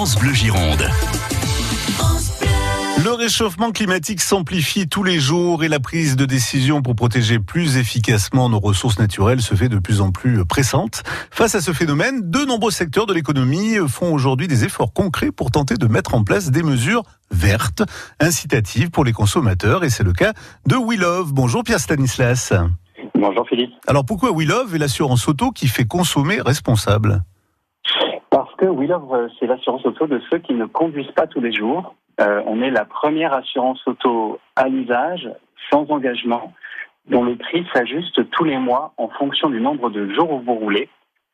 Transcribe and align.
France 0.00 0.18
Bleu 0.18 0.32
Gironde. 0.32 0.82
Le 3.04 3.12
réchauffement 3.12 3.70
climatique 3.70 4.22
s'amplifie 4.22 4.88
tous 4.88 5.02
les 5.02 5.20
jours 5.20 5.62
et 5.62 5.68
la 5.68 5.78
prise 5.78 6.16
de 6.16 6.24
décision 6.24 6.80
pour 6.80 6.96
protéger 6.96 7.38
plus 7.38 7.76
efficacement 7.76 8.48
nos 8.48 8.60
ressources 8.60 8.98
naturelles 8.98 9.42
se 9.42 9.54
fait 9.54 9.68
de 9.68 9.78
plus 9.78 10.00
en 10.00 10.10
plus 10.10 10.42
pressante. 10.46 11.02
Face 11.30 11.54
à 11.54 11.60
ce 11.60 11.74
phénomène, 11.74 12.30
de 12.30 12.46
nombreux 12.46 12.70
secteurs 12.70 13.04
de 13.04 13.12
l'économie 13.12 13.76
font 13.88 14.10
aujourd'hui 14.14 14.48
des 14.48 14.64
efforts 14.64 14.94
concrets 14.94 15.32
pour 15.32 15.50
tenter 15.50 15.74
de 15.74 15.86
mettre 15.86 16.14
en 16.14 16.24
place 16.24 16.50
des 16.50 16.62
mesures 16.62 17.02
vertes, 17.30 17.82
incitatives 18.20 18.88
pour 18.88 19.04
les 19.04 19.12
consommateurs 19.12 19.84
et 19.84 19.90
c'est 19.90 20.02
le 20.02 20.14
cas 20.14 20.32
de 20.66 20.76
We 20.76 20.98
Love. 20.98 21.34
Bonjour 21.34 21.62
Pierre 21.62 21.78
Stanislas. 21.78 22.54
Bonjour 23.14 23.46
Philippe. 23.46 23.72
Alors 23.86 24.06
pourquoi 24.06 24.32
We 24.32 24.48
Love 24.48 24.74
est 24.74 24.78
l'assurance 24.78 25.28
auto 25.28 25.50
qui 25.50 25.68
fait 25.68 25.84
consommer 25.84 26.40
responsable? 26.40 27.22
Que 28.60 28.66
We 28.66 28.88
Love, 28.88 29.28
c'est 29.38 29.46
l'assurance 29.46 29.84
auto 29.86 30.06
de 30.06 30.20
ceux 30.30 30.38
qui 30.38 30.54
ne 30.54 30.66
conduisent 30.66 31.12
pas 31.12 31.26
tous 31.26 31.40
les 31.40 31.52
jours 31.52 31.94
euh, 32.20 32.42
on 32.46 32.60
est 32.60 32.70
la 32.70 32.84
première 32.84 33.32
assurance 33.32 33.80
auto 33.86 34.38
à 34.56 34.68
l'usage, 34.68 35.28
sans 35.70 35.86
engagement, 35.90 36.52
dont 37.08 37.24
le 37.24 37.36
prix 37.36 37.64
s'ajuste 37.72 38.28
tous 38.30 38.44
les 38.44 38.58
mois 38.58 38.92
en 38.98 39.08
fonction 39.08 39.48
du 39.48 39.60
nombre 39.60 39.88
de 39.90 40.12
jours 40.12 40.30
où 40.30 40.40
vous 40.40 40.54
roulez, 40.54 40.88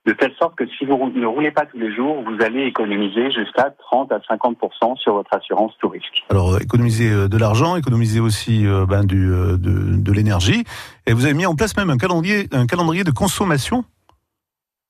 de 0.06 0.12
telle 0.12 0.32
sorte 0.38 0.54
que 0.54 0.64
si 0.78 0.84
vous 0.84 1.10
ne 1.16 1.26
roulez 1.26 1.50
pas 1.50 1.66
tous 1.66 1.78
les 1.78 1.92
jours, 1.92 2.22
vous 2.22 2.36
allez 2.44 2.62
économiser 2.62 3.32
jusqu'à 3.32 3.74
30 3.90 4.12
à 4.12 4.20
50 4.28 4.56
sur 4.98 5.14
votre 5.14 5.34
assurance 5.34 5.72
tout 5.80 5.88
risque. 5.88 6.24
Alors 6.30 6.54
euh, 6.54 6.58
économiser 6.60 7.10
euh, 7.10 7.26
de 7.26 7.36
l'argent, 7.36 7.74
économiser 7.74 8.20
aussi 8.20 8.64
ben, 8.88 9.02
de, 9.02 9.56
de 9.56 10.12
l'énergie, 10.12 10.62
et 11.06 11.12
vous 11.12 11.24
avez 11.24 11.34
mis 11.34 11.46
en 11.46 11.56
place 11.56 11.76
même 11.76 11.90
un 11.90 11.96
calendrier, 11.96 12.46
un 12.52 12.66
calendrier 12.66 13.02
de 13.02 13.10
consommation 13.10 13.84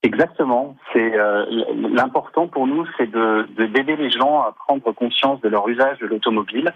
Exactement. 0.03 0.77
C'est 0.93 1.19
euh, 1.19 1.45
l'important 1.93 2.47
pour 2.47 2.67
nous, 2.67 2.87
c'est 2.97 3.11
de 3.11 3.47
d'aider 3.57 3.97
les 3.97 4.11
gens 4.11 4.43
à 4.43 4.53
prendre 4.53 4.93
conscience 4.93 5.41
de 5.41 5.49
leur 5.49 5.69
usage 5.69 5.99
de 5.99 6.07
l'automobile, 6.07 6.73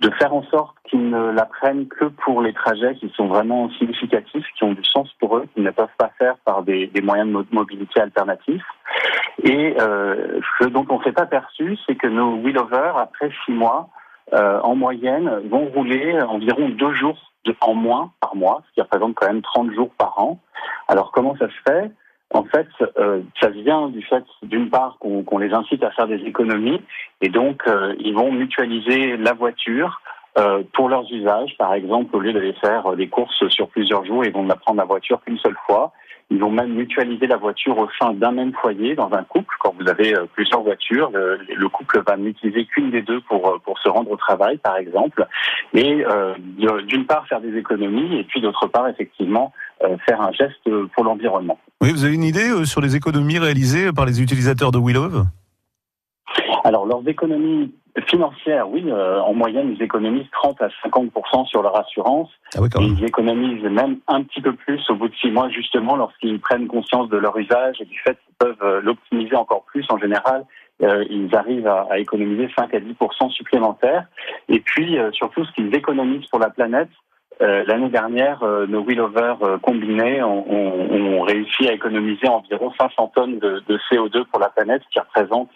de 0.00 0.10
faire 0.10 0.34
en 0.34 0.42
sorte 0.44 0.76
qu'ils 0.88 1.10
ne 1.10 1.30
la 1.30 1.46
prennent 1.46 1.88
que 1.88 2.04
pour 2.04 2.40
les 2.42 2.52
trajets 2.52 2.94
qui 2.94 3.10
sont 3.16 3.26
vraiment 3.26 3.70
significatifs, 3.70 4.46
qui 4.56 4.64
ont 4.64 4.72
du 4.72 4.84
sens 4.84 5.10
pour 5.18 5.36
eux, 5.36 5.46
qu'ils 5.52 5.62
ne 5.62 5.70
peuvent 5.70 5.88
pas 5.98 6.10
faire 6.18 6.36
par 6.44 6.62
des, 6.62 6.86
des 6.86 7.02
moyens 7.02 7.28
de 7.28 7.46
mobilité 7.50 8.00
alternatifs. 8.00 8.64
Et 9.42 9.74
euh, 9.80 10.40
ce 10.58 10.66
dont 10.66 10.86
on 10.90 11.02
s'est 11.02 11.12
pas 11.12 11.26
perçu, 11.26 11.76
c'est 11.86 11.96
que 11.96 12.06
nos 12.06 12.36
wheelovers, 12.36 12.96
après 12.96 13.30
six 13.44 13.52
mois, 13.52 13.88
euh, 14.32 14.60
en 14.60 14.76
moyenne, 14.76 15.28
vont 15.48 15.66
rouler 15.66 16.20
environ 16.22 16.68
deux 16.68 16.94
jours 16.94 17.32
en 17.60 17.74
moins 17.74 18.12
par 18.20 18.36
mois, 18.36 18.62
ce 18.68 18.74
qui 18.74 18.80
représente 18.80 19.14
quand 19.14 19.26
même 19.26 19.42
30 19.42 19.72
jours 19.72 19.90
par 19.96 20.18
an. 20.18 20.40
Alors 20.88 21.10
comment 21.12 21.36
ça 21.36 21.48
se 21.48 21.70
fait? 21.70 21.90
En 22.32 22.44
fait, 22.44 22.68
euh, 22.98 23.22
ça 23.40 23.48
vient 23.48 23.88
du 23.88 24.02
fait, 24.02 24.24
d'une 24.42 24.70
part, 24.70 24.96
qu'on 25.00 25.38
les 25.38 25.52
incite 25.52 25.82
à 25.82 25.90
faire 25.90 26.06
des 26.06 26.22
économies, 26.24 26.80
et 27.20 27.28
donc 27.28 27.62
euh, 27.66 27.94
ils 27.98 28.14
vont 28.14 28.30
mutualiser 28.32 29.16
la 29.16 29.32
voiture 29.32 30.00
euh, 30.38 30.62
pour 30.72 30.88
leurs 30.88 31.10
usages. 31.12 31.56
Par 31.58 31.74
exemple, 31.74 32.14
au 32.16 32.20
lieu 32.20 32.32
d'aller 32.32 32.54
faire 32.54 32.94
des 32.96 33.08
courses 33.08 33.48
sur 33.48 33.68
plusieurs 33.68 34.04
jours, 34.04 34.24
ils 34.24 34.32
vont 34.32 34.44
ne 34.44 34.54
prendre 34.54 34.78
la 34.78 34.84
voiture 34.84 35.20
qu'une 35.24 35.38
seule 35.38 35.56
fois. 35.66 35.92
Ils 36.32 36.38
vont 36.38 36.50
même 36.50 36.74
mutualiser 36.74 37.26
la 37.26 37.36
voiture 37.36 37.76
au 37.76 37.88
sein 37.98 38.12
d'un 38.12 38.30
même 38.30 38.52
foyer, 38.52 38.94
dans 38.94 39.12
un 39.12 39.24
couple. 39.24 39.52
Quand 39.58 39.74
vous 39.76 39.88
avez 39.88 40.14
plusieurs 40.32 40.62
voitures, 40.62 41.10
le, 41.12 41.68
couple 41.68 42.02
va 42.06 42.16
n'utiliser 42.16 42.66
qu'une 42.66 42.92
des 42.92 43.02
deux 43.02 43.20
pour 43.22 43.60
pour 43.64 43.80
se 43.80 43.88
rendre 43.88 44.12
au 44.12 44.16
travail, 44.16 44.58
par 44.58 44.76
exemple. 44.76 45.26
Et 45.74 46.04
d'une 46.86 47.06
part 47.06 47.26
faire 47.26 47.40
des 47.40 47.58
économies, 47.58 48.20
et 48.20 48.22
puis 48.22 48.40
d'autre 48.40 48.68
part, 48.68 48.86
effectivement, 48.86 49.52
faire 50.06 50.20
un 50.20 50.30
geste 50.30 50.70
pour 50.94 51.02
l'environnement. 51.02 51.58
Oui, 51.82 51.92
vous 51.92 52.04
avez 52.04 52.14
une 52.14 52.24
idée 52.24 52.50
euh, 52.50 52.66
sur 52.66 52.82
les 52.82 52.94
économies 52.94 53.38
réalisées 53.38 53.90
par 53.90 54.04
les 54.04 54.20
utilisateurs 54.20 54.70
de 54.70 54.76
WeLove 54.76 55.24
Alors, 56.62 56.84
leurs 56.84 57.08
économies 57.08 57.72
financières, 58.06 58.68
oui, 58.68 58.84
euh, 58.86 59.20
en 59.20 59.34
moyenne, 59.34 59.74
ils 59.76 59.82
économisent 59.82 60.30
30 60.32 60.60
à 60.62 60.68
50 60.82 61.10
sur 61.46 61.62
leur 61.62 61.78
assurance. 61.78 62.30
Ah 62.54 62.60
oui, 62.60 62.68
quand 62.70 62.80
même. 62.80 62.96
Ils 62.98 63.04
économisent 63.04 63.64
même 63.64 63.98
un 64.08 64.22
petit 64.22 64.40
peu 64.40 64.54
plus 64.54 64.80
au 64.90 64.94
bout 64.94 65.08
de 65.08 65.14
six 65.16 65.30
mois, 65.30 65.48
justement, 65.48 65.96
lorsqu'ils 65.96 66.40
prennent 66.40 66.66
conscience 66.66 67.08
de 67.08 67.16
leur 67.16 67.36
usage 67.36 67.80
et 67.80 67.84
du 67.84 67.98
fait 67.98 68.18
qu'ils 68.24 68.34
peuvent 68.38 68.62
euh, 68.62 68.80
l'optimiser 68.82 69.36
encore 69.36 69.64
plus 69.64 69.86
en 69.90 69.98
général. 69.98 70.44
ils 70.80 71.28
arrivent 71.34 71.66
à, 71.66 71.98
économiser 71.98 72.48
5 72.56 72.72
à 72.74 72.80
10% 72.80 73.30
supplémentaires. 73.30 74.06
Et 74.48 74.60
puis, 74.60 74.96
surtout, 75.12 75.44
ce 75.44 75.52
qu'ils 75.52 75.74
économisent 75.74 76.26
pour 76.26 76.38
la 76.38 76.50
planète, 76.50 76.88
euh, 77.42 77.64
l'année 77.66 77.88
dernière, 77.88 78.42
euh, 78.42 78.66
nos 78.66 78.82
wheelovers 78.82 79.38
euh, 79.42 79.58
combinés 79.58 80.22
ont, 80.22 81.22
réussi 81.22 81.68
à 81.68 81.72
économiser 81.72 82.26
environ 82.28 82.72
500 82.78 83.12
tonnes 83.14 83.38
de, 83.38 83.62
CO2 83.90 84.24
pour 84.30 84.40
la 84.40 84.48
planète, 84.48 84.82
ce 84.86 84.92
qui 84.92 84.98
représente 84.98 85.50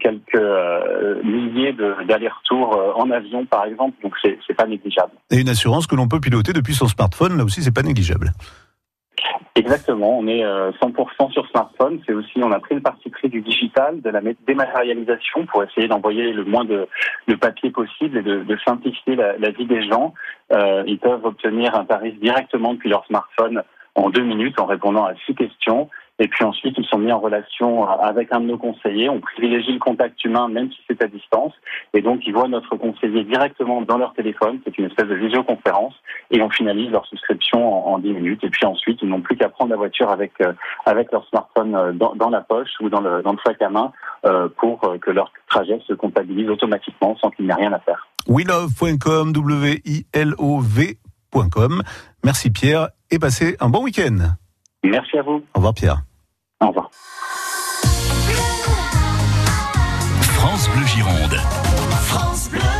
quelques 0.00 1.24
milliers 1.24 1.74
d'allers-retours 2.06 2.94
en 2.96 3.10
avion, 3.10 3.44
par 3.44 3.66
exemple. 3.66 3.94
Donc, 4.02 4.14
c'est 4.22 4.54
pas 4.54 4.66
négligeable. 4.66 5.12
Et 5.30 5.40
une 5.40 5.48
assurance 5.48 5.86
que 5.86 5.96
l'on 5.96 6.08
peut 6.08 6.20
piloter 6.20 6.52
depuis 6.52 6.74
son 6.74 6.86
smartphone, 6.86 7.36
là 7.36 7.44
aussi, 7.44 7.62
c'est 7.62 7.74
pas 7.74 7.82
négligeable. 7.82 8.32
Exactement, 9.54 10.18
on 10.18 10.26
est 10.26 10.42
100% 10.42 11.32
sur 11.32 11.48
smartphone. 11.48 12.00
C'est 12.06 12.12
aussi, 12.12 12.32
on 12.36 12.52
a 12.52 12.60
pris 12.60 12.74
le 12.74 12.82
parti 12.82 13.08
pris 13.10 13.28
du 13.28 13.40
digital, 13.40 14.00
de 14.00 14.10
la 14.10 14.20
dématérialisation 14.46 15.46
pour 15.46 15.64
essayer 15.64 15.88
d'envoyer 15.88 16.32
le 16.32 16.44
moins 16.44 16.64
de, 16.64 16.86
papier 17.40 17.70
possible 17.70 18.18
et 18.18 18.22
de, 18.22 18.58
simplifier 18.64 19.16
la, 19.16 19.36
la, 19.38 19.50
vie 19.50 19.66
des 19.66 19.86
gens. 19.88 20.14
Euh, 20.52 20.84
ils 20.86 20.98
peuvent 20.98 21.24
obtenir 21.24 21.74
un 21.74 21.84
tarif 21.84 22.18
directement 22.20 22.74
depuis 22.74 22.90
leur 22.90 23.04
smartphone 23.06 23.62
en 23.94 24.10
deux 24.10 24.22
minutes 24.22 24.60
en 24.60 24.66
répondant 24.66 25.04
à 25.04 25.14
six 25.24 25.34
questions. 25.34 25.88
Et 26.18 26.28
puis 26.28 26.44
ensuite, 26.44 26.74
ils 26.78 26.86
sont 26.86 26.98
mis 26.98 27.12
en 27.12 27.18
relation 27.18 27.86
avec 27.86 28.32
un 28.32 28.40
de 28.40 28.46
nos 28.46 28.56
conseillers. 28.56 29.10
On 29.10 29.20
privilégie 29.20 29.72
le 29.72 29.78
contact 29.78 30.24
humain, 30.24 30.48
même 30.48 30.72
si 30.72 30.78
c'est 30.88 31.02
à 31.02 31.08
distance. 31.08 31.52
Et 31.92 32.00
donc, 32.00 32.22
ils 32.26 32.32
voient 32.32 32.48
notre 32.48 32.74
conseiller 32.76 33.24
directement 33.24 33.82
dans 33.82 33.98
leur 33.98 34.14
téléphone. 34.14 34.60
C'est 34.64 34.78
une 34.78 34.86
espèce 34.86 35.08
de 35.08 35.14
visioconférence. 35.14 35.92
Et 36.30 36.40
on 36.40 36.48
finalise 36.48 36.90
leur 36.90 37.04
souscription 37.06 37.86
en, 37.86 37.98
dix 37.98 38.12
minutes. 38.12 38.42
Et 38.44 38.50
puis 38.50 38.64
ensuite, 38.64 39.00
ils 39.02 39.08
n'ont 39.08 39.20
plus 39.20 39.36
qu'à 39.36 39.50
prendre 39.50 39.70
la 39.70 39.76
voiture 39.76 40.10
avec, 40.10 40.32
euh, 40.40 40.52
avec 40.86 41.12
leur 41.12 41.26
smartphone 41.28 41.74
euh, 41.74 41.92
dans, 41.92 42.14
dans, 42.14 42.30
la 42.30 42.40
poche 42.40 42.70
ou 42.80 42.88
dans 42.88 43.00
le, 43.00 43.22
dans 43.22 43.32
le 43.32 43.38
sac 43.44 43.60
à 43.60 43.68
main 43.68 43.92
euh, 44.24 44.48
pour 44.56 44.80
que 45.00 45.10
leur 45.10 45.32
trajet 45.48 45.80
se 45.86 45.92
comptabilise 45.92 46.48
automatiquement 46.48 47.16
sans 47.20 47.30
qu'il 47.30 47.44
n'y 47.44 47.50
ait 47.50 47.54
rien 47.54 47.72
à 47.72 47.78
faire. 47.80 48.08
W-I-L-O-V.com. 49.32 51.82
Merci 52.24 52.50
Pierre 52.50 52.88
et 53.10 53.18
passez 53.18 53.56
un 53.60 53.68
bon 53.68 53.84
week-end. 53.84 54.16
Merci 54.82 55.18
à 55.18 55.22
vous. 55.22 55.44
Au 55.54 55.58
revoir 55.58 55.74
Pierre. 55.74 56.05
Au 56.60 56.68
revoir. 56.68 56.90
France 60.22 60.68
Bleu 60.70 60.86
Gironde. 60.86 61.36
France 62.06 62.48
Bleu. 62.48 62.75